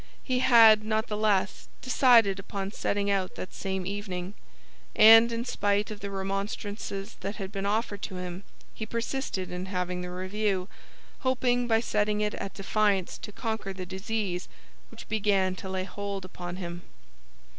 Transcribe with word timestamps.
He 0.23 0.39
had, 0.39 0.83
not 0.83 1.09
the 1.09 1.15
less, 1.15 1.67
decided 1.83 2.39
upon 2.39 2.71
setting 2.71 3.11
out 3.11 3.35
that 3.35 3.53
same 3.53 3.85
evening; 3.85 4.33
and 4.95 5.31
in 5.31 5.45
spite 5.45 5.91
of 5.91 5.99
the 5.99 6.09
remonstrances 6.09 7.17
that 7.19 7.35
had 7.35 7.51
been 7.51 7.67
offered 7.67 8.01
to 8.01 8.15
him, 8.15 8.43
he 8.73 8.87
persisted 8.87 9.51
in 9.51 9.67
having 9.67 10.01
the 10.01 10.09
review, 10.09 10.67
hoping 11.19 11.67
by 11.67 11.81
setting 11.81 12.19
it 12.19 12.33
at 12.33 12.55
defiance 12.55 13.19
to 13.19 13.31
conquer 13.31 13.73
the 13.73 13.85
disease 13.85 14.47
which 14.89 15.07
began 15.07 15.53
to 15.57 15.69
lay 15.69 15.83
hold 15.83 16.25
upon 16.25 16.55
him. 16.55 16.81